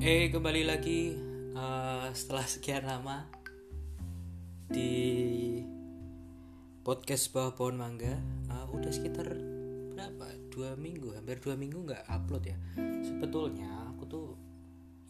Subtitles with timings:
[0.00, 1.12] Eh kembali lagi
[1.52, 3.28] uh, setelah sekian lama
[4.64, 5.60] di
[6.80, 8.16] podcast bawah pohon mangga
[8.48, 9.28] uh, udah sekitar
[9.92, 10.24] berapa?
[10.48, 12.56] Dua minggu hampir dua minggu nggak upload ya.
[13.04, 14.28] Sebetulnya aku tuh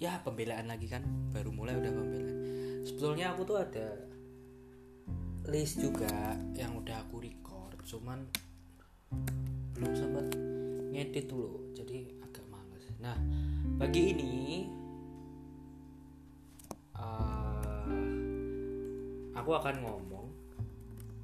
[0.03, 2.37] ya pembelaan lagi kan baru mulai udah pembelaan.
[2.83, 3.95] Sebetulnya aku tuh ada
[5.55, 8.27] list juga yang udah aku record cuman
[9.71, 10.35] belum sempat
[10.91, 12.91] ngedit dulu jadi agak males.
[12.99, 13.15] Nah
[13.79, 14.35] pagi ini
[19.41, 20.29] aku akan ngomong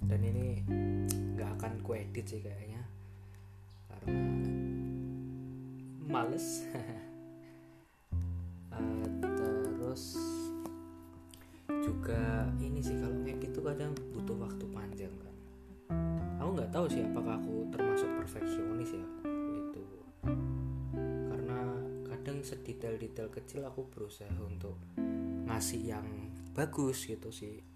[0.08, 0.64] dan ini
[1.36, 2.80] nggak akan ku edit sih kayaknya.
[3.92, 4.24] Karena
[6.08, 6.64] males.
[8.72, 9.04] Uh,
[9.76, 10.16] terus
[11.68, 15.36] juga ini sih kalau ngedit tuh kadang butuh waktu panjang kan.
[16.40, 19.06] Aku nggak tahu sih apakah aku termasuk perfeksionis ya
[19.60, 19.84] itu
[21.28, 21.60] karena
[22.08, 24.80] kadang sedetail-detail kecil aku berusaha untuk
[25.44, 26.06] ngasih yang
[26.56, 27.75] bagus gitu sih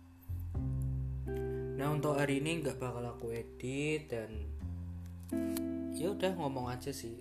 [1.81, 4.29] nah untuk hari ini nggak bakal aku edit dan
[5.97, 7.17] ya udah ngomong aja sih.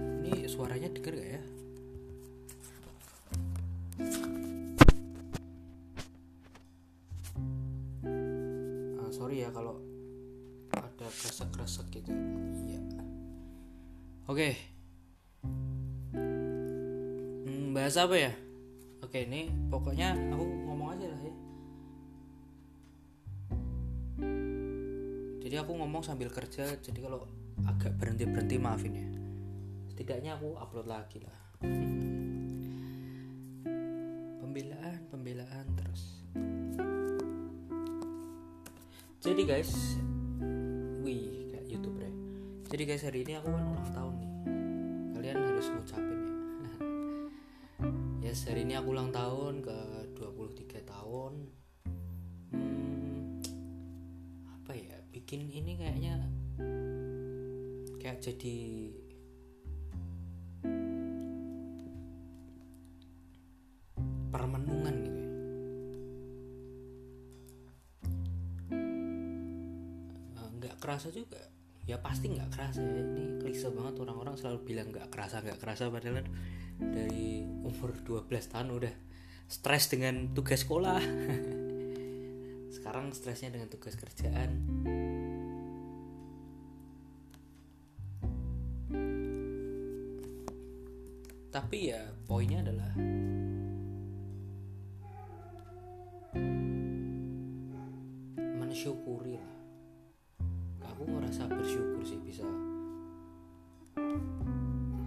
[0.00, 1.42] Ini suaranya denger gak ya?
[8.96, 9.76] Ah, sorry ya kalau
[10.72, 12.08] ada kresek-kresek gitu.
[12.64, 12.80] Iya.
[14.32, 14.56] Oke.
[17.44, 18.32] Hmm, bahas apa ya?
[19.00, 20.59] Oke ini pokoknya aku
[25.70, 27.30] aku ngomong sambil kerja jadi kalau
[27.62, 29.06] agak berhenti berhenti maafin ya.
[29.94, 31.38] Setidaknya aku upload lagi lah.
[34.42, 36.26] Pembelaan pembelaan terus.
[39.22, 39.94] Jadi guys
[41.06, 42.14] wih kayak youtuber ya.
[42.74, 44.32] Jadi guys hari ini aku kan ulang tahun nih.
[45.14, 46.34] Kalian harus ngucapin ya.
[48.26, 49.78] Yes hari ini aku ulang tahun ke
[50.18, 51.59] 23 tahun
[55.30, 56.26] bikin ini kayaknya
[58.02, 58.58] kayak jadi
[64.34, 65.30] permenungan gitu ya.
[70.34, 71.38] Eh, nggak kerasa juga.
[71.86, 72.90] Ya pasti nggak kerasa ya.
[72.90, 76.26] Ini klise banget orang-orang selalu bilang nggak kerasa nggak kerasa padahal
[76.82, 78.94] dari umur 12 tahun udah
[79.46, 80.98] stres dengan tugas sekolah.
[82.74, 84.50] Sekarang stresnya dengan tugas kerjaan
[98.80, 99.56] mensyukuri lah.
[100.88, 102.48] Aku ngerasa bersyukur sih bisa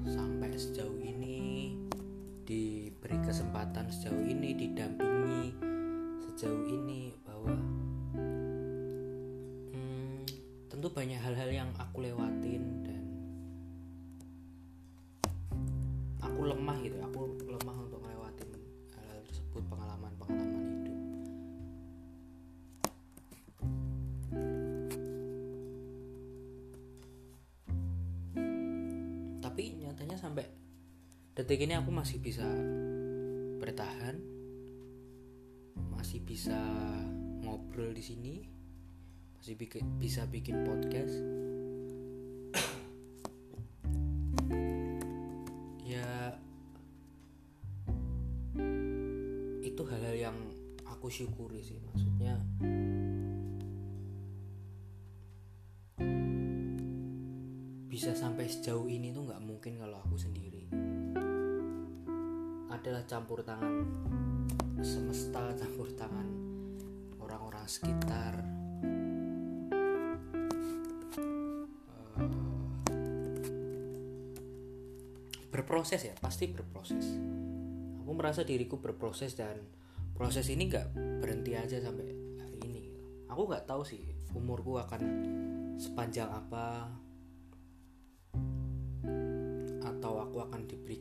[0.06, 1.74] sampai sejauh ini
[2.46, 5.58] diberi kesempatan sejauh ini didampingi
[6.22, 7.58] sejauh ini bahwa
[9.74, 10.22] hmm,
[10.70, 12.83] tentu banyak hal-hal yang aku lewatin
[29.54, 30.50] tapi nyatanya sampai
[31.38, 32.42] detik ini aku masih bisa
[33.62, 34.18] bertahan
[35.94, 36.58] masih bisa
[37.46, 38.50] ngobrol di sini
[39.38, 41.14] masih bikin, bisa bikin podcast.
[51.04, 52.40] Aku syukuri sih maksudnya
[58.04, 60.68] bisa sampai sejauh ini tuh nggak mungkin kalau aku sendiri.
[62.68, 63.80] Adalah campur tangan
[64.84, 66.28] semesta campur tangan
[67.24, 68.44] orang-orang sekitar.
[72.20, 72.28] Uh,
[75.48, 77.08] berproses ya pasti berproses.
[78.04, 79.64] Aku merasa diriku berproses dan
[80.12, 80.92] proses ini nggak
[81.24, 82.84] berhenti aja sampai hari ini.
[83.32, 84.04] Aku nggak tahu sih
[84.36, 85.02] umurku akan
[85.80, 86.92] sepanjang apa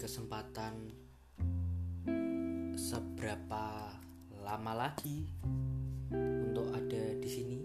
[0.02, 0.90] kesempatan
[2.74, 3.94] seberapa
[4.42, 5.30] lama lagi
[6.42, 7.62] untuk ada di sini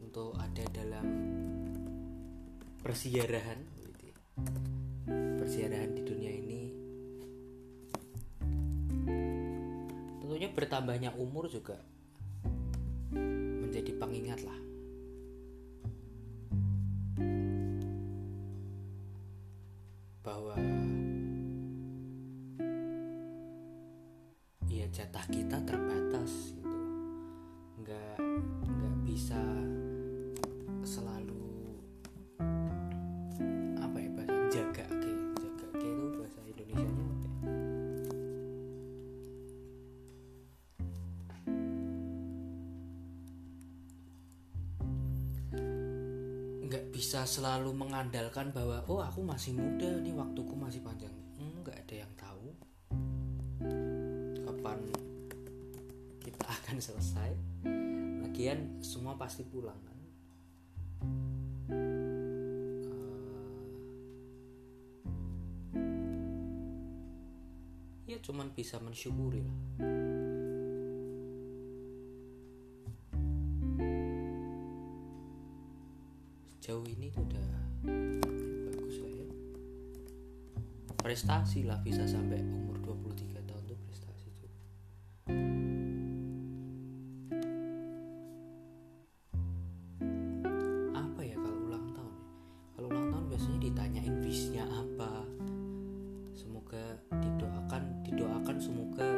[0.00, 1.04] untuk ada dalam
[2.80, 3.60] persiarahan
[5.36, 6.62] persiarahan di dunia ini
[10.24, 11.76] tentunya bertambahnya umur juga
[13.12, 14.67] menjadi pengingat lah
[47.08, 51.08] bisa selalu mengandalkan bahwa oh aku masih muda nih waktuku masih panjang.
[51.40, 52.52] Nggak ada yang tahu
[54.44, 54.76] kapan
[56.20, 57.32] kita akan selesai.
[58.20, 59.98] Lagian semua pasti pulang kan?
[68.04, 69.56] Eh, ya cuman bisa mensyukuri lah
[81.08, 84.60] prestasi lah bisa sampai umur 23 tahun tuh prestasi juga
[90.92, 92.28] apa ya kalau ulang tahun ya?
[92.76, 95.24] Kalau ulang tahun biasanya ditanyain wishnya apa?
[96.36, 99.08] Semoga didoakan didoakan semoga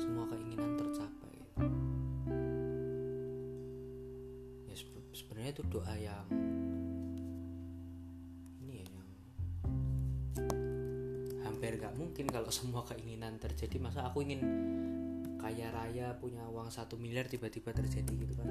[0.00, 1.36] semua keinginan tercapai.
[4.64, 6.24] Ya sebe- sebenarnya itu doa yang
[12.20, 14.44] mungkin kalau semua keinginan terjadi masa aku ingin
[15.40, 18.44] kaya raya punya uang satu miliar tiba-tiba terjadi gitu kan?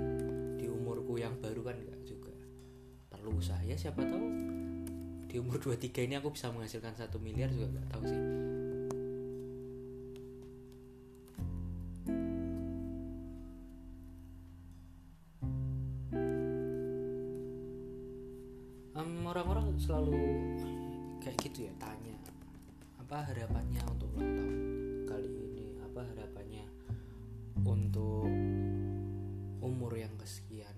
[0.58, 2.34] Di umurku yang baru kan gak juga
[3.14, 3.62] perlu usaha.
[3.62, 4.26] Ya siapa tahu
[5.30, 8.22] di umur 23 ini aku bisa menghasilkan satu miliar juga gak tahu sih.
[19.30, 20.18] Orang-orang selalu
[21.22, 22.18] kayak gitu ya tanya
[23.10, 24.58] apa harapannya untuk ulang tahun
[25.10, 25.82] kali ini?
[25.82, 26.62] Apa harapannya
[27.66, 28.30] untuk
[29.66, 30.78] umur yang kesekian?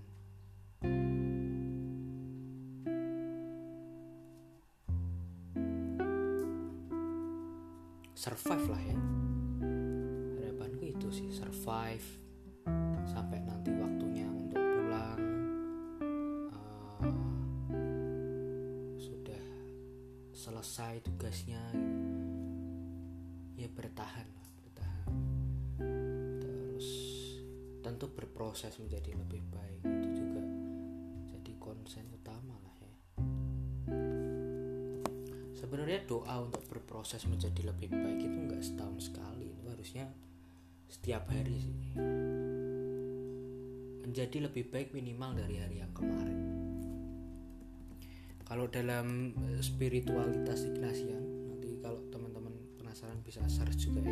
[8.15, 8.95] Survive lah ya.
[10.39, 12.07] Harapanku itu sih survive
[13.11, 15.19] sampai nanti waktunya untuk pulang.
[17.75, 19.43] Eh, sudah
[20.31, 21.59] selesai tugasnya.
[21.75, 22.10] gitu.
[23.61, 25.09] Ya bertahan lah bertahan.
[26.41, 26.87] Terus
[27.85, 29.85] tentu berproses menjadi lebih baik.
[29.85, 30.41] Itu juga
[31.37, 32.95] jadi konsen utama lah ya.
[35.53, 39.53] Sebenarnya doa untuk berproses menjadi lebih baik itu nggak setahun sekali.
[39.53, 40.09] Itu harusnya
[40.89, 41.77] setiap hari sih.
[44.01, 46.39] Menjadi lebih baik minimal dari hari yang kemarin.
[48.41, 49.31] Kalau dalam
[49.61, 51.30] spiritualitas Ignatian
[53.31, 54.11] bisa search juga ya.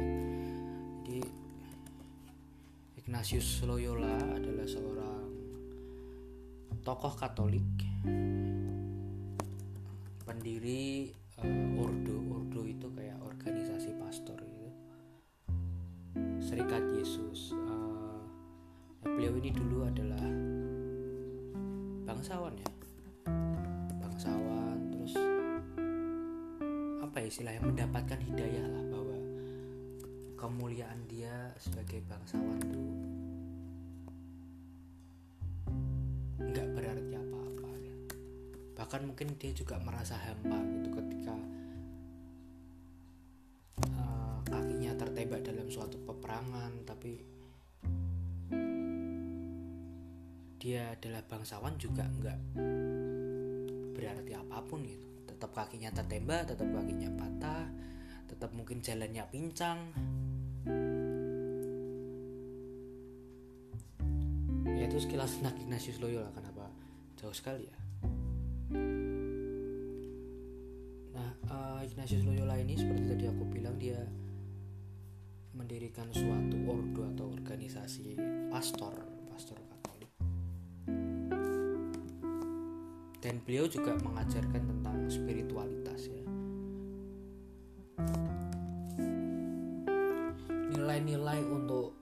[1.03, 1.19] Jadi
[3.03, 5.27] Ignatius Loyola adalah seorang
[6.87, 7.67] tokoh Katolik
[10.23, 11.11] pendiri
[11.43, 12.15] eh, Ordo.
[12.31, 14.71] Ordo itu kayak organisasi pastor gitu.
[16.39, 18.23] Serikat Yesus Eh,
[19.03, 20.31] beliau ini dulu adalah
[22.07, 22.71] bangsawan ya.
[23.99, 25.11] Bangsawan terus
[27.03, 29.08] apa ya istilahnya mendapatkan hidayah lah bahwa
[30.39, 32.79] kemuliaan dia sebagai bangsawan itu
[36.39, 37.95] nggak berarti apa-apa ya.
[38.79, 41.35] bahkan mungkin dia juga merasa hampa gitu ketika
[43.83, 47.19] eh, kakinya tertembak dalam suatu peperangan tapi
[50.55, 52.39] dia adalah bangsawan juga nggak
[53.91, 57.67] berarti apa pun gitu tetap kakinya tertembak tetap kakinya patah
[58.31, 59.91] tetap mungkin jalannya pincang
[64.89, 66.65] itu sekilas tentang Ignatius Loyola kenapa?
[67.21, 67.77] Jauh sekali ya.
[71.13, 74.01] Nah eh, Ignatius Loyola ini seperti tadi aku bilang dia
[75.53, 78.17] mendirikan suatu ordo atau organisasi
[78.49, 78.97] pastor
[79.29, 80.09] pastor Katolik.
[83.21, 86.25] Dan beliau juga mengajarkan tentang spiritualitas ya.
[90.73, 91.98] Nilai-nilai untuk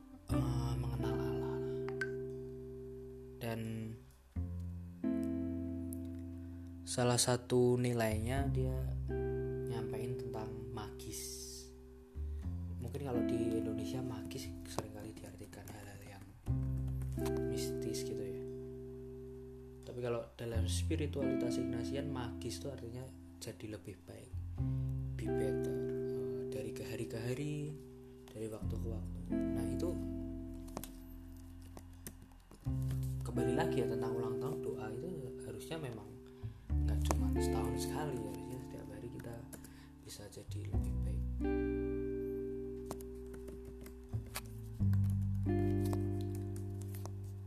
[6.98, 8.74] salah satu nilainya dia
[9.70, 11.22] nyampein tentang magis.
[12.82, 16.26] Mungkin kalau di Indonesia magis sering kali diartikan hal-hal yang
[17.54, 18.42] mistis gitu ya.
[19.86, 23.06] Tapi kalau dalam spiritualitas Ignatian magis itu artinya
[23.38, 24.34] jadi lebih baik
[25.22, 27.78] be better Eh, dari ke hari ke hari
[28.26, 29.20] dari waktu ke waktu.
[29.38, 29.90] Nah itu
[33.22, 35.14] kembali lagi ya tentang ulang tahun doa itu
[35.46, 36.17] harusnya memang
[37.38, 39.36] setahun sekali harusnya setiap hari kita
[40.02, 41.24] bisa jadi lebih baik.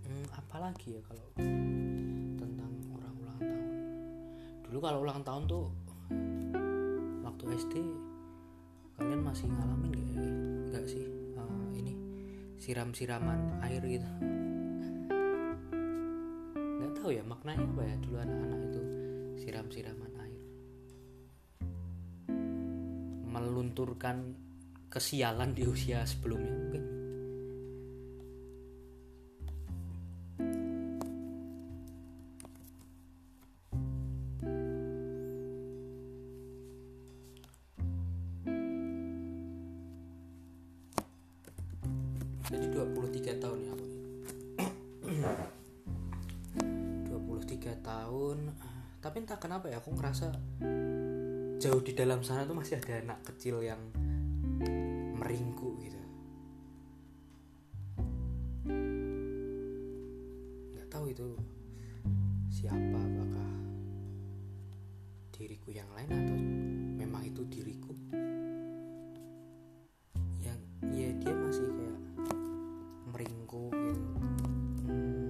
[0.06, 1.26] Hmm, apalagi ya kalau
[2.38, 3.66] tentang orang ulang tahun.
[4.70, 5.66] Dulu kalau ulang tahun tuh
[7.26, 7.74] waktu SD
[8.94, 10.32] kalian masih ngalamin gak ya?
[10.70, 11.04] nggak sih?
[11.34, 11.98] Uh, ini
[12.62, 14.06] siram-siraman air gitu.
[16.78, 17.94] Nggak tahu ya maknanya apa ya?
[18.06, 18.99] Dulu anak-anak itu
[19.40, 20.42] siram-siraman air.
[23.24, 24.36] Melunturkan
[24.92, 26.52] kesialan di usia sebelumnya.
[26.52, 26.84] Mungkin.
[42.50, 44.00] Jadi 23 tahun ya aku nih
[47.06, 48.38] 23 tahun
[49.00, 50.28] tapi entah kenapa ya aku ngerasa
[51.56, 53.80] jauh di dalam sana tuh masih ada anak kecil yang
[55.16, 56.00] meringkuk gitu.
[60.76, 61.28] Nggak tahu itu
[62.52, 63.50] siapa apakah
[65.32, 66.36] diriku yang lain atau
[67.00, 67.96] memang itu diriku.
[70.44, 70.60] Yang
[70.92, 72.00] ya dia masih kayak
[73.16, 74.04] meringkuk gitu.
[74.84, 75.28] Hmm,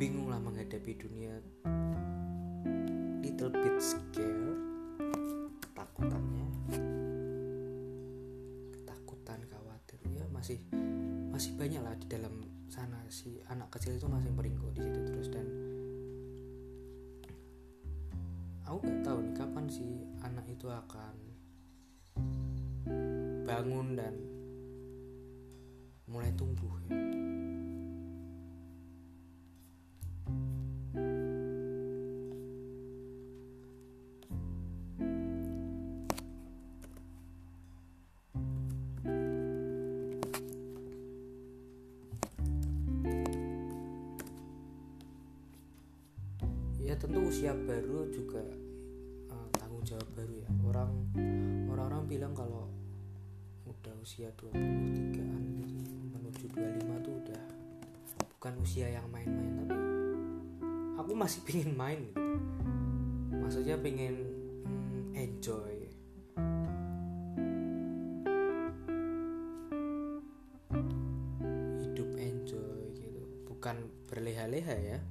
[0.00, 1.36] bingung lah menghadapi dunia
[3.32, 4.60] little bit scared.
[5.64, 6.46] Ketakutannya.
[8.76, 10.60] Ketakutan khawatir ya masih
[11.32, 13.00] masih banyak lah di dalam sana.
[13.08, 15.48] Si anak kecil itu masih meringkuk di situ terus dan
[18.68, 21.14] aku nggak tahu nih kapan si anak itu akan
[23.48, 24.14] bangun dan
[26.04, 27.11] mulai tumbuh ya.
[47.02, 48.38] Tentu usia baru juga
[49.34, 50.50] uh, tanggung jawab baru ya.
[50.70, 51.10] Orang
[51.66, 52.70] orang-orang bilang kalau
[53.66, 57.42] udah usia 23an gitu menuju 25 tuh udah
[58.38, 59.74] bukan usia yang main-main tapi
[61.02, 62.22] aku masih pingin main gitu.
[63.34, 64.22] Maksudnya pengen
[64.62, 65.74] hmm, enjoy.
[71.82, 75.02] Hidup enjoy gitu bukan berleha-leha ya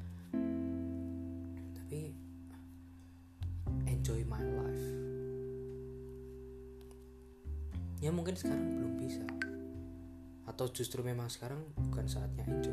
[8.31, 9.25] mungkin sekarang belum bisa.
[10.47, 12.71] Atau justru memang sekarang bukan saatnya enjoy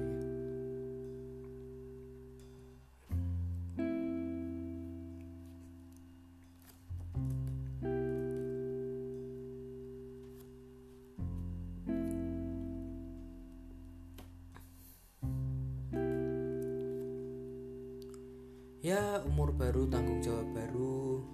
[18.78, 21.26] ya ya umur baru tanggung jawab baru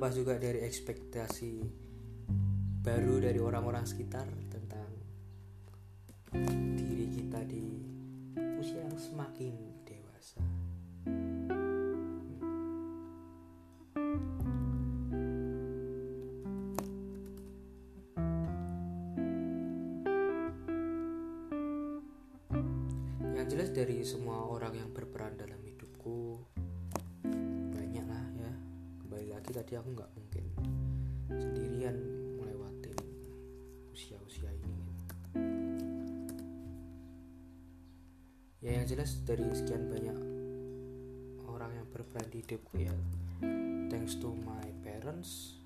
[0.00, 1.52] nggak mungkin lepas juga dari ekspektasi
[2.80, 4.88] baru dari orang-orang sekitar tentang
[6.72, 7.68] diri kita di
[8.56, 9.52] usia yang semakin
[9.84, 10.40] dewasa.
[23.36, 26.49] Yang jelas dari semua orang yang berperan dalam hidupku
[29.50, 30.44] lagi tadi aku nggak mungkin
[31.26, 31.96] sendirian
[32.38, 32.94] melewatin
[33.90, 34.78] usia-usia ini
[38.62, 40.18] ya yang jelas dari sekian banyak
[41.50, 42.94] orang yang berperan di hidupku ya
[43.90, 45.58] thanks to my parents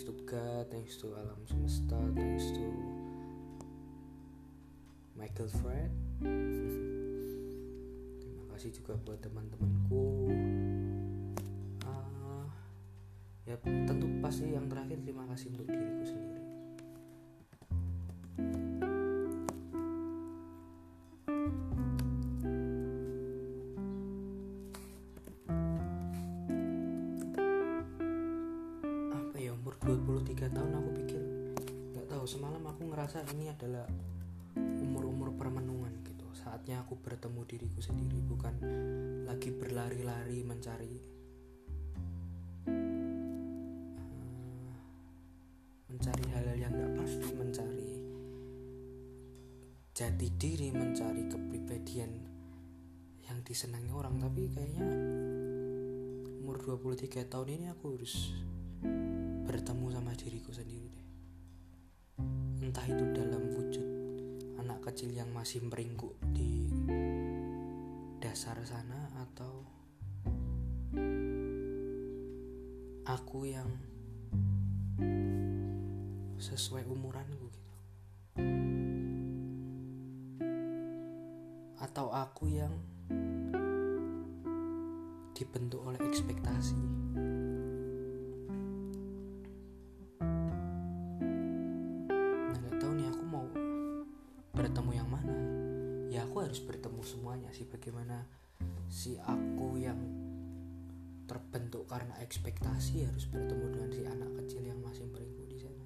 [0.00, 2.64] thanks to God thanks to alam semesta thanks to
[5.12, 5.92] my girlfriend
[8.24, 10.00] terima kasih juga buat teman-temanku.
[11.84, 12.48] Ah,
[13.44, 15.04] ya tentu pasti yang terakhir.
[15.04, 16.39] Terima kasih untuk diriku sendiri
[33.80, 34.10] adalah
[35.40, 36.28] permenungan gitu.
[36.36, 38.52] Saatnya aku bertemu diriku sendiri bukan
[39.24, 41.00] lagi berlari-lari mencari
[42.68, 44.76] uh,
[45.88, 47.92] mencari hal-hal yang gak pasti mencari
[49.96, 52.12] jati diri mencari kepribadian
[53.24, 54.20] yang disenangi orang.
[54.20, 54.84] Tapi kayaknya
[56.44, 58.28] umur 23 tahun ini aku harus
[59.48, 61.08] bertemu sama diriku sendiri deh.
[62.60, 63.69] Entah itu dalam wujud
[64.70, 66.70] anak kecil yang masih meringkuk di
[68.22, 69.66] dasar sana atau
[73.02, 73.66] aku yang
[76.38, 77.74] sesuai umuranku gitu?
[81.82, 82.70] Atau aku yang
[85.34, 86.78] dibentuk oleh ekspektasi
[101.30, 105.84] terbentuk karena ekspektasi harus bertemu dengan si anak kecil yang masih beringkuk di sana.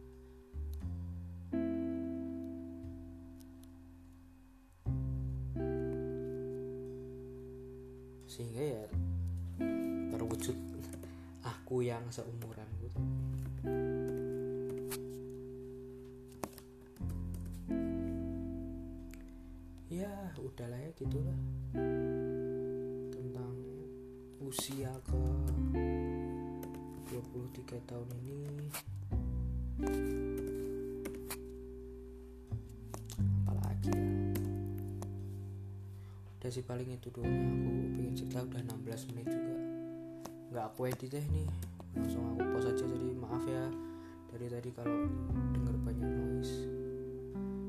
[8.24, 8.84] Sehingga ya
[10.16, 10.56] terwujud
[11.44, 13.00] aku yang seumuran gitu
[19.94, 20.10] ya
[20.42, 21.38] udahlah ya gitulah.
[23.14, 23.54] Tentang
[24.42, 24.90] usia
[27.54, 28.66] 23 tahun ini.
[33.46, 34.02] Apalagi ya?
[36.34, 37.30] Udah sih paling itu doang.
[37.30, 39.54] Aku pengen cerita udah 16 menit juga.
[40.50, 41.46] Nggak aku edit deh nih.
[41.94, 43.64] Langsung aku post aja jadi maaf ya.
[44.34, 45.06] Dari tadi kalau
[45.54, 46.54] denger banyak noise.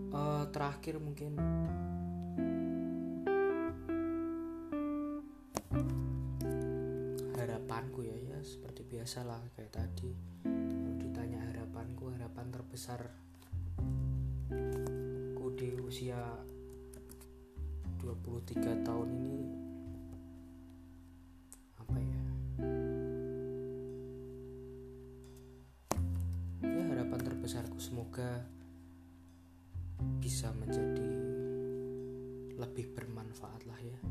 [0.10, 1.38] Uh, terakhir mungkin
[9.06, 10.12] seperti biasa lah kayak tadi.
[10.42, 13.06] Kalau ditanya harapanku harapan terbesar
[15.38, 16.18] ku di usia
[18.02, 19.38] 23 tahun ini
[21.78, 22.24] apa ya?
[26.66, 28.42] Ya harapan terbesarku semoga
[30.18, 31.14] bisa menjadi
[32.58, 34.02] lebih bermanfaat lah ya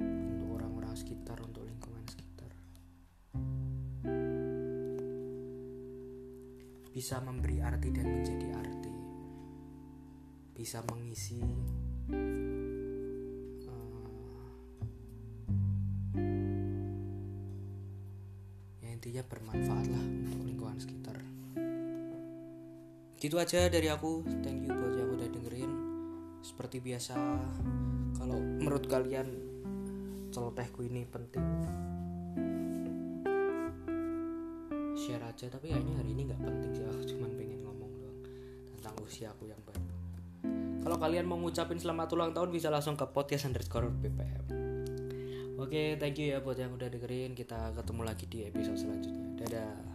[0.00, 2.21] untuk orang-orang sekitar untuk lingkungan sekitar
[7.02, 8.94] bisa memberi arti dan menjadi arti.
[10.54, 11.42] Bisa mengisi
[18.78, 21.18] ya intinya bermanfaat lah untuk lingkungan sekitar.
[23.18, 24.22] Gitu aja dari aku.
[24.46, 25.72] Thank you buat yang udah dengerin.
[26.38, 27.18] Seperti biasa
[28.14, 29.26] kalau menurut kalian
[30.30, 31.42] celotehku ini penting
[35.02, 38.18] share aja tapi kayaknya hari ini nggak penting sih aku cuman pengen ngomong doang
[38.78, 39.82] tentang usia aku yang baru
[40.82, 44.62] kalau kalian mau ngucapin selamat ulang tahun bisa langsung ke podcast underscore BPM
[45.62, 47.38] Oke, thank you ya buat yang udah dengerin.
[47.38, 49.46] Kita ketemu lagi di episode selanjutnya.
[49.46, 49.91] Dadah.